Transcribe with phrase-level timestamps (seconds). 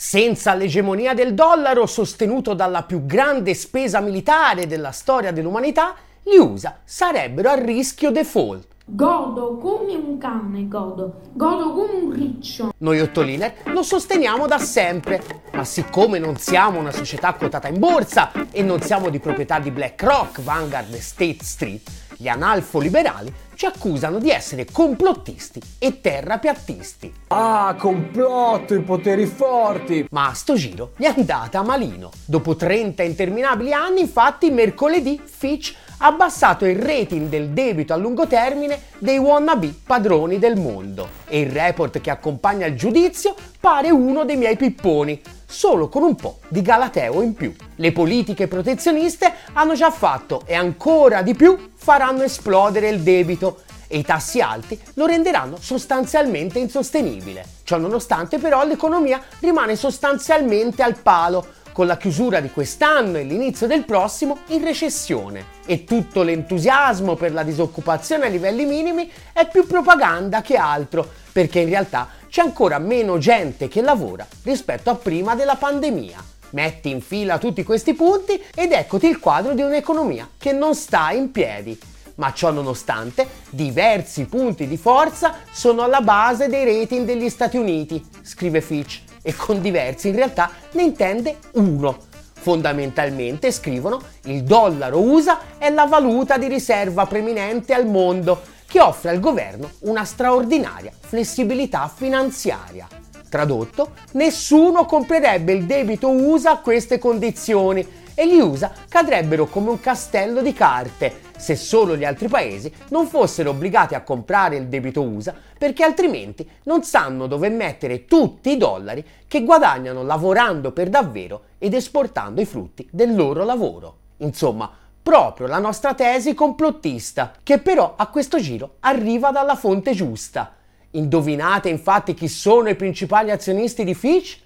[0.00, 6.78] Senza l'egemonia del dollaro sostenuto dalla più grande spesa militare della storia dell'umanità, gli USA
[6.84, 8.64] sarebbero a rischio default.
[8.84, 12.72] Godo come un cane, godo, godo come un riccio.
[12.78, 15.20] Noi Ottoliner lo sosteniamo da sempre,
[15.52, 19.72] ma siccome non siamo una società quotata in borsa e non siamo di proprietà di
[19.72, 27.12] BlackRock, Vanguard e State Street, gli analfo-liberali ci accusano di essere complottisti e terrapiattisti.
[27.26, 30.06] Ah, complotto, i poteri forti!
[30.12, 32.12] Ma a sto giro gli è andata malino.
[32.24, 38.28] Dopo 30 interminabili anni, infatti, mercoledì Fitch ha abbassato il rating del debito a lungo
[38.28, 41.08] termine dei wannabe padroni del mondo.
[41.26, 46.14] E il report che accompagna il giudizio pare uno dei miei pipponi, solo con un
[46.14, 47.54] po' di galateo in più.
[47.76, 53.98] Le politiche protezioniste hanno già fatto e ancora di più faranno esplodere il debito e
[53.98, 57.44] i tassi alti lo renderanno sostanzialmente insostenibile.
[57.64, 63.68] Ciò nonostante però l'economia rimane sostanzialmente al palo, con la chiusura di quest'anno e l'inizio
[63.68, 69.64] del prossimo in recessione e tutto l'entusiasmo per la disoccupazione a livelli minimi è più
[69.64, 75.34] propaganda che altro, perché in realtà c'è ancora meno gente che lavora rispetto a prima
[75.34, 76.24] della pandemia.
[76.50, 81.10] Metti in fila tutti questi punti ed eccoti il quadro di un'economia che non sta
[81.10, 81.78] in piedi.
[82.16, 88.04] Ma ciò nonostante, diversi punti di forza sono alla base dei rating degli Stati Uniti,
[88.22, 92.06] scrive Fitch e con diversi in realtà ne intende uno.
[92.32, 99.10] Fondamentalmente scrivono il dollaro USA è la valuta di riserva preminente al mondo che offre
[99.10, 102.86] al governo una straordinaria flessibilità finanziaria.
[103.30, 109.80] Tradotto, nessuno comprerebbe il debito USA a queste condizioni e gli USA cadrebbero come un
[109.80, 115.02] castello di carte se solo gli altri paesi non fossero obbligati a comprare il debito
[115.02, 121.42] USA perché altrimenti non sanno dove mettere tutti i dollari che guadagnano lavorando per davvero
[121.58, 123.96] ed esportando i frutti del loro lavoro.
[124.18, 124.68] Insomma,
[125.08, 130.52] proprio la nostra tesi complottista, che però a questo giro arriva dalla fonte giusta.
[130.90, 134.40] Indovinate infatti chi sono i principali azionisti di Fitch?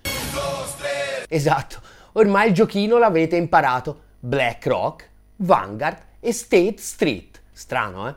[1.28, 1.81] Esatto,
[2.12, 4.03] ormai il giochino l'avete imparato.
[4.21, 7.41] BlackRock, Vanguard e State Street.
[7.50, 8.15] Strano, eh?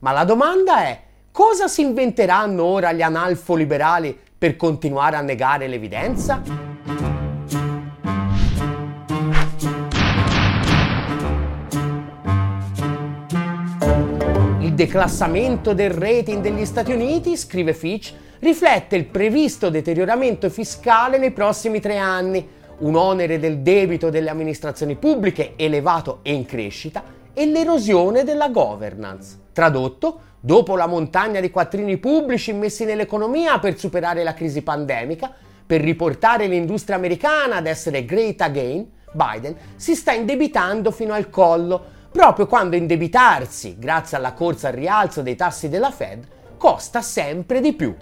[0.00, 1.00] Ma la domanda è,
[1.30, 6.73] cosa si inventeranno ora gli analfo-liberali per continuare a negare l'evidenza?
[14.74, 21.30] Il declassamento del rating degli Stati Uniti, scrive Fitch, riflette il previsto deterioramento fiscale nei
[21.30, 22.44] prossimi tre anni,
[22.78, 29.38] un onere del debito delle amministrazioni pubbliche elevato e in crescita e l'erosione della governance.
[29.52, 35.32] Tradotto, dopo la montagna di quattrini pubblici immessi nell'economia per superare la crisi pandemica,
[35.64, 41.93] per riportare l'industria americana ad essere great again, Biden si sta indebitando fino al collo,
[42.14, 46.24] proprio quando indebitarsi, grazie alla corsa al rialzo dei tassi della Fed,
[46.56, 47.92] costa sempre di più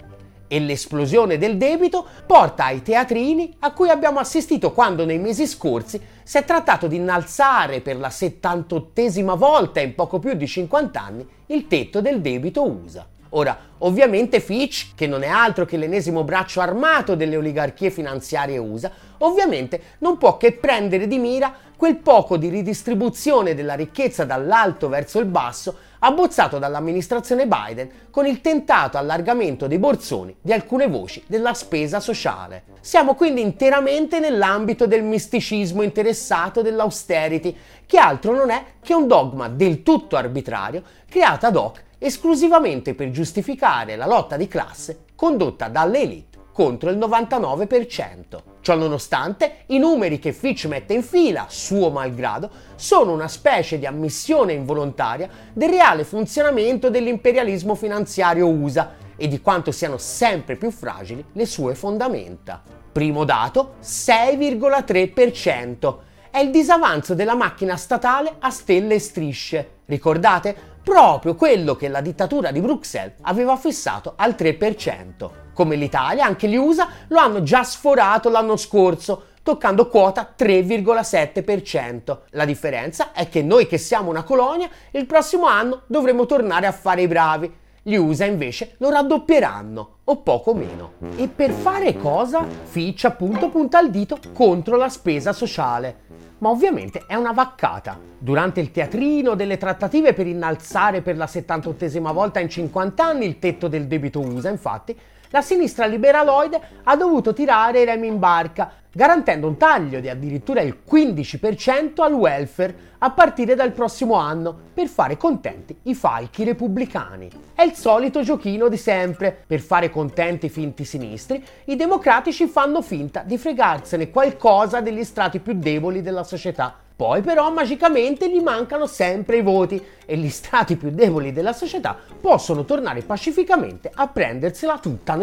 [0.47, 5.99] e l'esplosione del debito porta ai teatrini a cui abbiamo assistito quando nei mesi scorsi
[6.21, 11.27] si è trattato di innalzare per la 78esima volta in poco più di 50 anni
[11.47, 13.07] il tetto del debito USA.
[13.35, 18.91] Ora, ovviamente Fitch, che non è altro che l'ennesimo braccio armato delle oligarchie finanziarie USA,
[19.19, 25.19] ovviamente non può che prendere di mira quel poco di ridistribuzione della ricchezza dall'alto verso
[25.19, 31.55] il basso abbozzato dall'amministrazione Biden con il tentato allargamento dei borsoni di alcune voci della
[31.55, 32.65] spesa sociale.
[32.81, 37.55] Siamo quindi interamente nell'ambito del misticismo interessato dell'austerity,
[37.87, 43.11] che altro non è che un dogma del tutto arbitrario creato ad hoc esclusivamente per
[43.11, 48.41] giustificare la lotta di classe condotta dalle elite contro il 99%.
[48.61, 53.85] Ciò nonostante, i numeri che Fitch mette in fila, suo malgrado, sono una specie di
[53.85, 61.25] ammissione involontaria del reale funzionamento dell'imperialismo finanziario USA e di quanto siano sempre più fragili
[61.33, 62.61] le sue fondamenta.
[62.91, 65.95] Primo dato, 6,3%.
[66.29, 69.69] È il disavanzo della macchina statale a stelle e strisce.
[69.85, 70.72] Ricordate?
[70.83, 75.29] Proprio quello che la dittatura di Bruxelles aveva fissato al 3%.
[75.53, 82.17] Come l'Italia, anche gli USA lo hanno già sforato l'anno scorso, toccando quota 3,7%.
[82.31, 86.73] La differenza è che noi che siamo una colonia, il prossimo anno dovremo tornare a
[86.73, 87.61] fare i bravi.
[87.81, 90.93] Gli USA invece lo raddoppieranno, o poco meno.
[91.15, 92.45] E per fare cosa?
[92.63, 96.01] Fitch appunto punta il dito contro la spesa sociale.
[96.43, 97.97] Ma ovviamente è una vaccata.
[98.17, 103.39] Durante il teatrino delle trattative per innalzare per la 78esima volta in 50 anni il
[103.39, 104.93] tetto del debito USA, infatti,
[105.29, 110.61] la sinistra liberaloide ha dovuto tirare i remi in barca, garantendo un taglio di addirittura
[110.61, 117.29] il 15% al welfare a partire dal prossimo anno per fare contenti i falchi repubblicani.
[117.55, 122.81] È il solito giochino di sempre, per fare contenti i finti sinistri, i democratici fanno
[122.81, 126.75] finta di fregarsene qualcosa degli strati più deboli della società.
[126.95, 131.97] Poi però magicamente gli mancano sempre i voti e gli strati più deboli della società
[132.21, 135.19] possono tornare pacificamente a prendersela tutta.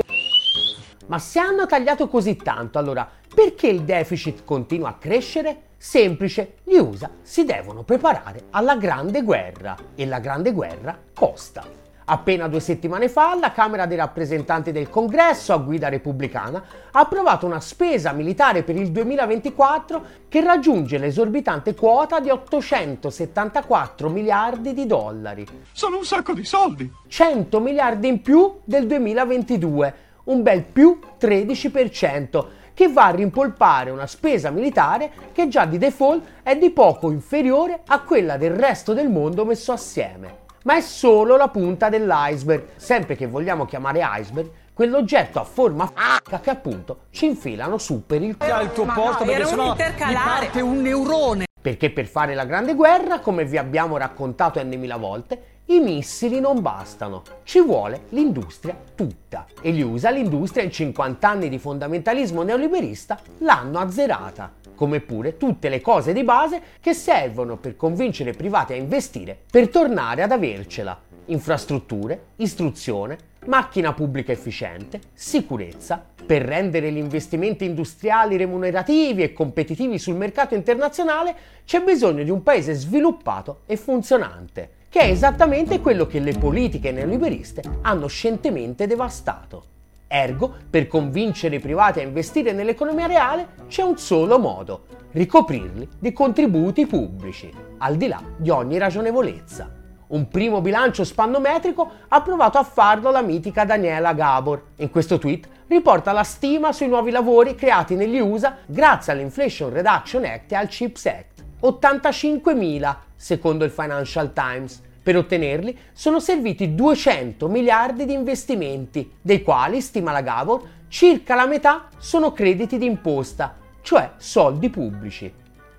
[1.07, 3.09] Ma se hanno tagliato così tanto, allora
[3.43, 5.69] perché il deficit continua a crescere?
[5.79, 11.65] Semplice, gli USA si devono preparare alla grande guerra e la grande guerra costa.
[12.05, 17.47] Appena due settimane fa la Camera dei rappresentanti del Congresso a guida repubblicana ha approvato
[17.47, 25.47] una spesa militare per il 2024 che raggiunge l'esorbitante quota di 874 miliardi di dollari.
[25.73, 26.93] Sono un sacco di soldi!
[27.09, 32.45] 100 miliardi in più del 2022 un bel più 13%,
[32.81, 37.81] che va a rimpolpare una spesa militare che già di default è di poco inferiore
[37.89, 40.39] a quella del resto del mondo messo assieme.
[40.63, 46.41] Ma è solo la punta dell'iceberg, sempre che vogliamo chiamare iceberg, quell'oggetto a forma f***a
[46.41, 49.75] che appunto ci infilano su per il c***o al tuo Ma posto no, perché sennò
[49.75, 51.45] mi parte un neurone.
[51.61, 56.41] Perché per fare la grande guerra, come vi abbiamo raccontato n mila volte, i missili
[56.41, 59.47] non bastano, ci vuole l'industria tutta.
[59.63, 65.69] E gli USA l'industria in 50 anni di fondamentalismo neoliberista l'hanno azzerata, come pure tutte
[65.69, 70.33] le cose di base che servono per convincere i privati a investire per tornare ad
[70.33, 70.99] avercela.
[71.27, 80.17] Infrastrutture, istruzione, macchina pubblica efficiente, sicurezza, per rendere gli investimenti industriali remunerativi e competitivi sul
[80.17, 86.19] mercato internazionale c'è bisogno di un paese sviluppato e funzionante che è esattamente quello che
[86.19, 89.65] le politiche neoliberiste hanno scientemente devastato.
[90.09, 96.13] Ergo, per convincere i privati a investire nell'economia reale c'è un solo modo, ricoprirli di
[96.13, 97.49] contributi pubblici,
[97.79, 99.73] al di là di ogni ragionevolezza.
[100.09, 104.61] Un primo bilancio spannometrico ha provato a farlo la mitica Daniela Gabor.
[104.79, 110.25] In questo tweet riporta la stima sui nuovi lavori creati negli USA grazie all'Inflation Reduction
[110.25, 111.45] Act e al CHIPS Act.
[111.63, 114.81] 85.000 secondo il Financial Times.
[115.03, 121.47] Per ottenerli sono serviti 200 miliardi di investimenti, dei quali, stima la Gabor, circa la
[121.47, 125.31] metà sono crediti d'imposta, cioè soldi pubblici.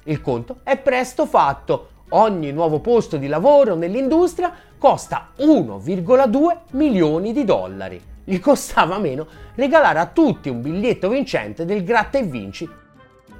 [0.04, 1.90] Il conto è presto fatto.
[2.10, 8.02] Ogni nuovo posto di lavoro nell'industria costa 1,2 milioni di dollari.
[8.24, 12.70] Gli costava meno regalare a tutti un biglietto vincente del gratta e vinci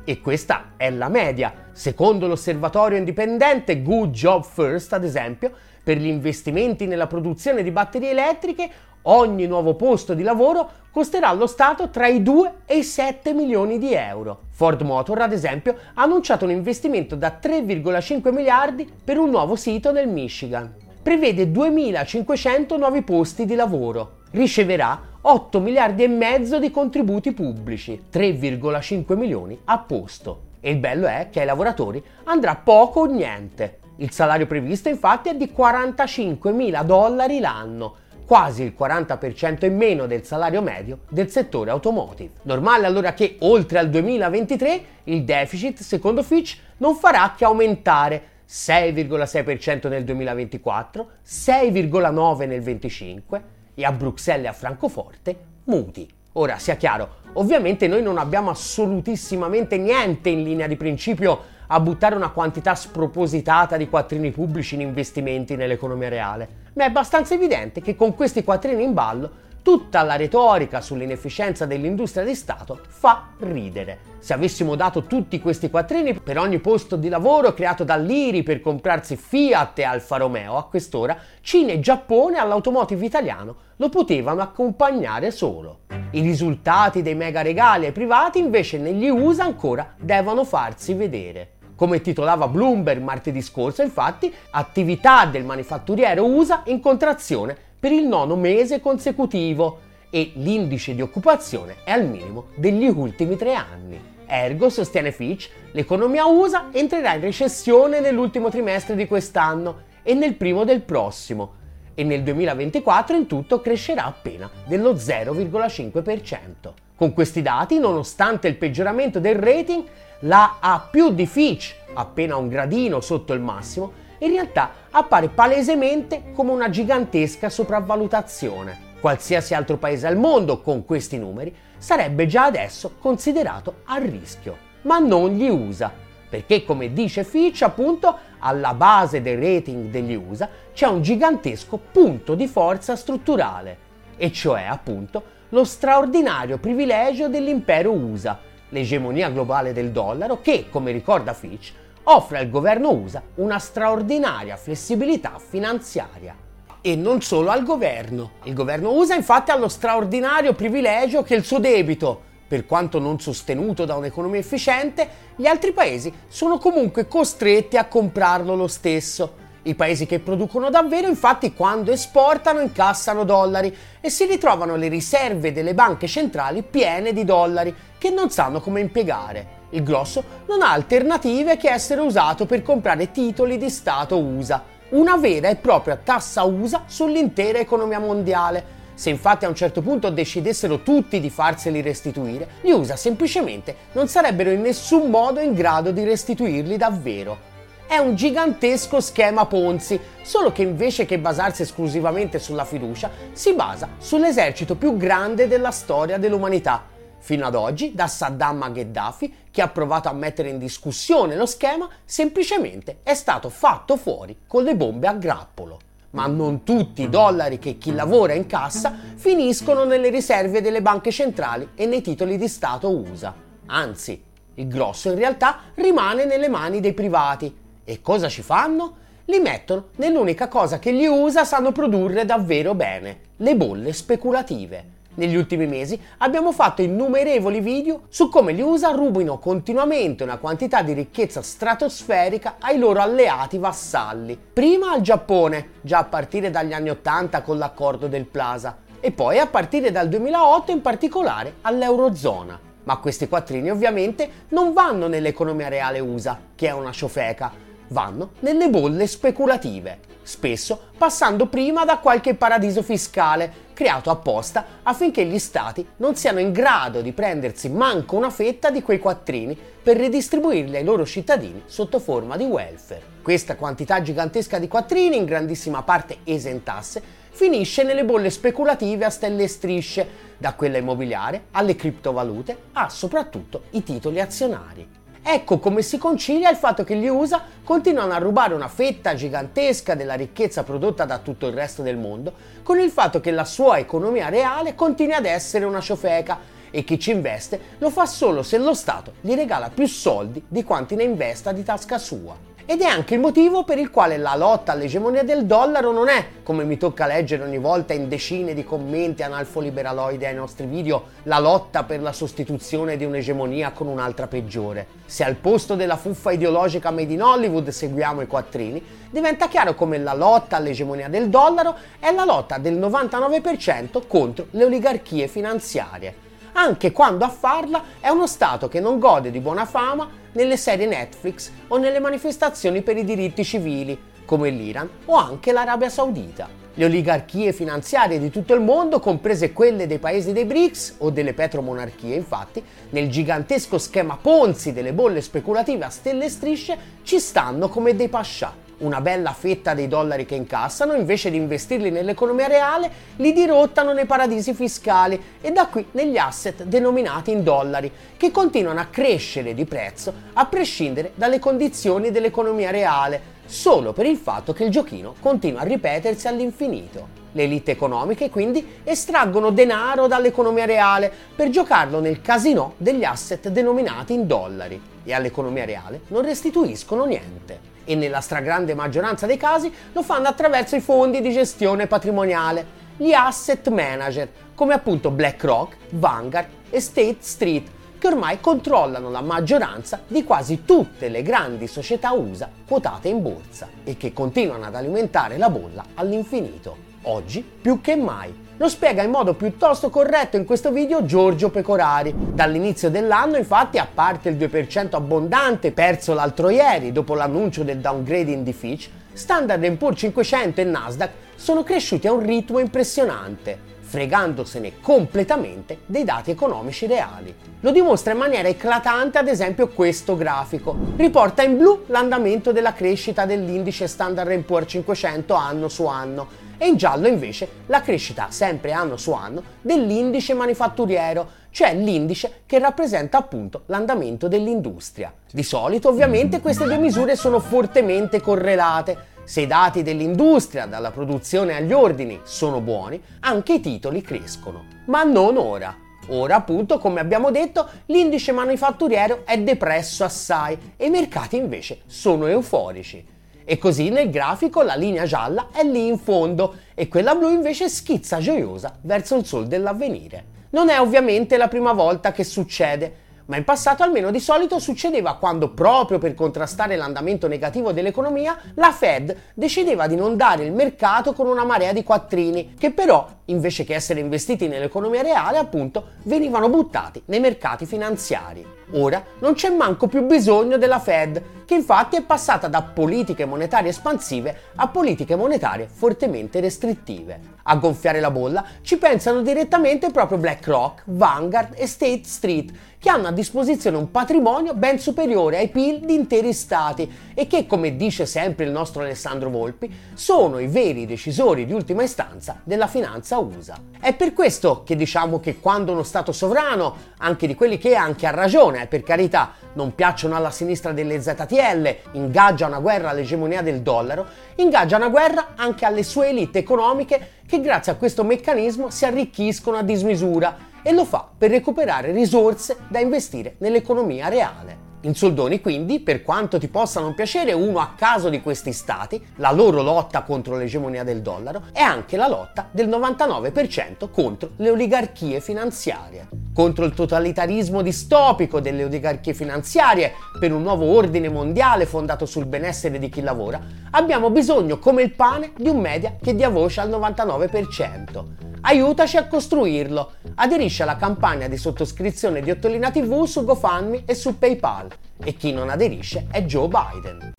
[0.04, 1.61] e questa è la media.
[1.74, 5.52] Secondo l'osservatorio indipendente Good Job First, ad esempio,
[5.84, 8.70] per gli investimenti nella produzione di batterie elettriche,
[9.04, 13.78] ogni nuovo posto di lavoro costerà allo Stato tra i 2 e i 7 milioni
[13.78, 14.42] di euro.
[14.50, 19.92] Ford Motor, ad esempio, ha annunciato un investimento da 3,5 miliardi per un nuovo sito
[19.94, 20.72] nel Michigan.
[21.02, 24.18] Prevede 2.500 nuovi posti di lavoro.
[24.32, 30.50] Riceverà 8 miliardi e mezzo di contributi pubblici, 3,5 milioni a posto.
[30.62, 33.80] E il bello è che ai lavoratori andrà poco o niente.
[33.98, 40.06] Il salario previsto infatti è di 45 mila dollari l'anno, quasi il 40% in meno
[40.06, 42.32] del salario medio del settore automotive.
[42.44, 49.90] Normale allora che oltre al 2023 il deficit, secondo Fitch, non farà che aumentare 6,6%
[49.90, 53.44] nel 2024, 6,9% nel 2025
[53.76, 56.08] e a Bruxelles e a Francoforte muti.
[56.34, 62.16] Ora sia chiaro, ovviamente noi non abbiamo assolutissimamente niente in linea di principio a buttare
[62.16, 67.98] una quantità spropositata di quattrini pubblici in investimenti nell'economia reale, ma è abbastanza evidente che
[67.98, 69.32] con questi quattrini in ballo
[69.62, 74.10] tutta la retorica sull'inefficienza dell'industria di Stato fa ridere.
[74.20, 79.16] Se avessimo dato tutti questi quattrini per ogni posto di lavoro creato dall'IRI per comprarsi
[79.16, 85.82] Fiat e Alfa Romeo, a quest'ora Cina e Giappone all'automotive italiano lo potevano accompagnare solo.
[86.12, 91.54] I risultati dei mega regali ai privati invece negli USA ancora devono farsi vedere.
[91.76, 98.36] Come titolava Bloomberg martedì scorso, infatti, attività del manifatturiero USA in contrazione per il nono
[98.36, 99.80] mese consecutivo
[100.12, 104.00] e l'indice di occupazione è al minimo degli ultimi tre anni.
[104.28, 110.64] Ergo, sostiene Fitch, l'economia USA entrerà in recessione nell'ultimo trimestre di quest'anno e nel primo
[110.64, 111.54] del prossimo
[111.96, 116.74] e nel 2024 in tutto crescerà appena dello 0,5%.
[116.96, 119.84] Con questi dati, nonostante il peggioramento del rating,
[120.20, 126.32] la A più di Fitch, appena un gradino sotto il massimo, in realtà appare palesemente
[126.34, 128.90] come una gigantesca sopravvalutazione.
[129.00, 135.00] Qualsiasi altro paese al mondo con questi numeri sarebbe già adesso considerato a rischio, ma
[135.00, 135.92] non gli USA,
[136.30, 142.36] perché come dice Fitch appunto alla base del rating degli USA c'è un gigantesco punto
[142.36, 143.78] di forza strutturale,
[144.18, 151.34] e cioè appunto lo straordinario privilegio dell'impero USA, l'egemonia globale del dollaro che, come ricorda
[151.34, 156.36] Fitch, offre al governo USA una straordinaria flessibilità finanziaria
[156.82, 158.32] e non solo al governo.
[158.44, 163.20] Il governo USA infatti ha lo straordinario privilegio che il suo debito, per quanto non
[163.20, 169.40] sostenuto da un'economia efficiente, gli altri paesi sono comunque costretti a comprarlo lo stesso.
[169.64, 175.54] I paesi che producono davvero infatti quando esportano incassano dollari e si ritrovano le riserve
[175.54, 179.61] delle banche centrali piene di dollari che non sanno come impiegare.
[179.72, 185.16] Il grosso non ha alternative che essere usato per comprare titoli di Stato USA una
[185.16, 188.80] vera e propria tassa USA sull'intera economia mondiale.
[188.94, 194.08] Se infatti a un certo punto decidessero tutti di farseli restituire, gli USA semplicemente non
[194.08, 197.50] sarebbero in nessun modo in grado di restituirli davvero.
[197.88, 203.90] È un gigantesco schema Ponzi, solo che invece che basarsi esclusivamente sulla fiducia, si basa
[203.98, 206.84] sull'esercito più grande della storia dell'umanità,
[207.22, 211.46] Fino ad oggi, da Saddam a Gheddafi, che ha provato a mettere in discussione lo
[211.46, 215.80] schema, semplicemente è stato fatto fuori con le bombe a grappolo.
[216.12, 221.12] Ma non tutti i dollari che chi lavora in cassa finiscono nelle riserve delle banche
[221.12, 223.34] centrali e nei titoli di Stato USA.
[223.68, 224.22] Anzi,
[224.56, 227.56] il grosso in realtà rimane nelle mani dei privati.
[227.84, 228.96] E cosa ci fanno?
[229.26, 235.00] Li mettono nell'unica cosa che gli USA sanno produrre davvero bene, le bolle speculative.
[235.22, 240.82] Negli ultimi mesi abbiamo fatto innumerevoli video su come gli USA rubino continuamente una quantità
[240.82, 244.36] di ricchezza stratosferica ai loro alleati vassalli.
[244.52, 249.38] Prima al Giappone, già a partire dagli anni 80 con l'accordo del Plaza, e poi
[249.38, 252.60] a partire dal 2008 in particolare all'Eurozona.
[252.86, 257.52] Ma questi quattrini ovviamente non vanno nell'economia reale USA, che è una ciofeca,
[257.90, 265.40] vanno nelle bolle speculative, spesso passando prima da qualche paradiso fiscale creato apposta affinché gli
[265.40, 270.76] stati non siano in grado di prendersi manco una fetta di quei quattrini per ridistribuirli
[270.76, 273.02] ai loro cittadini sotto forma di welfare.
[273.24, 279.44] Questa quantità gigantesca di quattrini, in grandissima parte esentasse, finisce nelle bolle speculative a stelle
[279.44, 280.08] e strisce,
[280.38, 284.88] da quella immobiliare alle criptovalute a soprattutto i titoli azionari.
[285.24, 289.94] Ecco come si concilia il fatto che gli USA continuano a rubare una fetta gigantesca
[289.94, 293.78] della ricchezza prodotta da tutto il resto del mondo, con il fatto che la sua
[293.78, 296.40] economia reale continui ad essere una ciofeca
[296.72, 300.64] e chi ci investe lo fa solo se lo Stato gli regala più soldi di
[300.64, 302.51] quanti ne investa di tasca sua.
[302.66, 306.26] Ed è anche il motivo per il quale la lotta all'egemonia del dollaro non è,
[306.44, 311.40] come mi tocca leggere ogni volta in decine di commenti analfo-liberaloidi ai nostri video, la
[311.40, 314.86] lotta per la sostituzione di un'egemonia con un'altra peggiore.
[315.06, 319.98] Se al posto della fuffa ideologica made in Hollywood seguiamo i quattrini, diventa chiaro come
[319.98, 326.92] la lotta all'egemonia del dollaro è la lotta del 99% contro le oligarchie finanziarie anche
[326.92, 331.52] quando a farla è uno Stato che non gode di buona fama nelle serie Netflix
[331.68, 336.48] o nelle manifestazioni per i diritti civili, come l'Iran o anche l'Arabia Saudita.
[336.74, 341.34] Le oligarchie finanziarie di tutto il mondo, comprese quelle dei paesi dei BRICS o delle
[341.34, 347.68] petromonarchie, infatti, nel gigantesco schema Ponzi delle bolle speculative a stelle e strisce, ci stanno
[347.68, 352.92] come dei pascià una bella fetta dei dollari che incassano, invece di investirli nell'economia reale,
[353.18, 358.80] li dirottano nei paradisi fiscali e da qui negli asset denominati in dollari, che continuano
[358.80, 364.64] a crescere di prezzo a prescindere dalle condizioni dell'economia reale, solo per il fatto che
[364.64, 367.20] il giochino continua a ripetersi all'infinito.
[367.34, 374.14] Le elite economiche quindi estraggono denaro dall'economia reale per giocarlo nel casino degli asset denominati
[374.14, 380.04] in dollari e all'economia reale non restituiscono niente e nella stragrande maggioranza dei casi lo
[380.04, 386.80] fanno attraverso i fondi di gestione patrimoniale, gli asset manager, come appunto BlackRock, Vanguard e
[386.80, 393.10] State Street, che ormai controllano la maggioranza di quasi tutte le grandi società USA quotate
[393.10, 396.90] in borsa e che continuano ad alimentare la bolla all'infinito.
[397.04, 402.14] Oggi più che mai lo spiega in modo piuttosto corretto in questo video Giorgio Pecorari.
[402.16, 408.44] Dall'inizio dell'anno infatti, a parte il 2% abbondante perso l'altro ieri dopo l'annuncio del downgrading
[408.44, 415.80] di Fitch, Standard Poor's 500 e Nasdaq sono cresciuti a un ritmo impressionante, fregandosene completamente
[415.88, 417.34] dei dati economici reali.
[417.62, 420.76] Lo dimostra in maniera eclatante ad esempio questo grafico.
[420.98, 426.78] Riporta in blu l'andamento della crescita dell'indice Standard Poor's 500 anno su anno e in
[426.78, 433.64] giallo invece la crescita sempre anno su anno dell'indice manifatturiero, cioè l'indice che rappresenta appunto
[433.66, 435.12] l'andamento dell'industria.
[435.32, 439.10] Di solito ovviamente queste due misure sono fortemente correlate.
[439.24, 444.66] Se i dati dell'industria, dalla produzione agli ordini, sono buoni, anche i titoli crescono.
[444.86, 445.76] Ma non ora.
[446.10, 452.28] Ora appunto, come abbiamo detto, l'indice manifatturiero è depresso assai e i mercati invece sono
[452.28, 453.04] euforici.
[453.52, 457.68] E così nel grafico la linea gialla è lì in fondo e quella blu invece
[457.68, 460.24] schizza gioiosa verso il sol dell'avvenire.
[460.52, 465.18] Non è ovviamente la prima volta che succede, ma in passato almeno di solito succedeva
[465.18, 471.12] quando proprio per contrastare l'andamento negativo dell'economia la Fed decideva di non dare il mercato
[471.12, 476.50] con una marea di quattrini, che però, invece che essere investiti nell'economia reale, appunto, venivano
[476.50, 478.46] buttati nei mercati finanziari.
[478.74, 483.72] Ora non c'è manco più bisogno della Fed, che infatti è passata da politiche monetarie
[483.72, 487.40] espansive a politiche monetarie fortemente restrittive.
[487.44, 493.08] A gonfiare la bolla ci pensano direttamente proprio BlackRock, Vanguard e State Street, che hanno
[493.08, 498.06] a disposizione un patrimonio ben superiore ai PIL di interi stati e che, come dice
[498.06, 503.58] sempre il nostro Alessandro Volpi, sono i veri decisori di ultima istanza della finanza USA.
[503.80, 508.08] È per questo che diciamo che quando uno Stato sovrano, anche di quelli che anche
[508.08, 513.42] ha ragione, eh, per carità, non piacciono alla sinistra delle ZTL, ingaggia una guerra all'egemonia
[513.42, 518.70] del dollaro, ingaggia una guerra anche alle sue elite economiche che grazie a questo meccanismo
[518.70, 524.71] si arricchiscono a dismisura e lo fa per recuperare risorse da investire nell'economia reale.
[524.84, 529.00] In soldoni quindi, per quanto ti possa non piacere uno a caso di questi stati,
[529.18, 534.50] la loro lotta contro l'egemonia del dollaro è anche la lotta del 99% contro le
[534.50, 542.08] oligarchie finanziarie, contro il totalitarismo distopico delle oligarchie finanziarie, per un nuovo ordine mondiale fondato
[542.08, 543.40] sul benessere di chi lavora,
[543.72, 548.31] abbiamo bisogno come il pane di un media che dia voce al 99%.
[548.42, 549.94] Aiutaci a costruirlo.
[550.16, 554.70] Aderisci alla campagna di sottoscrizione di Ottolina TV su GoFundMe e su PayPal.
[555.04, 557.14] E chi non aderisce è Joe Biden.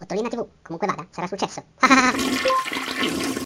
[0.00, 1.64] Ottolina TV, comunque vada, sarà successo.